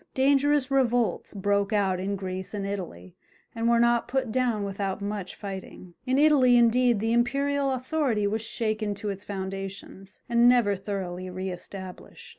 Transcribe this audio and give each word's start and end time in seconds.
Dangerous 0.15 0.71
revolts 0.71 1.35
broke 1.35 1.71
out 1.71 1.99
in 1.99 2.15
Greece 2.15 2.55
and 2.55 2.65
Italy, 2.65 3.13
and 3.53 3.69
were 3.69 3.79
not 3.79 4.07
put 4.07 4.31
down 4.31 4.63
without 4.63 4.99
much 4.99 5.35
fighting. 5.35 5.93
In 6.07 6.17
Italy, 6.17 6.57
indeed, 6.57 6.99
the 6.99 7.13
imperial 7.13 7.71
authority 7.71 8.25
was 8.25 8.41
shaken 8.41 8.95
to 8.95 9.09
its 9.09 9.23
foundations, 9.23 10.23
and 10.27 10.49
never 10.49 10.75
thoroughly 10.75 11.29
re 11.29 11.51
established. 11.51 12.29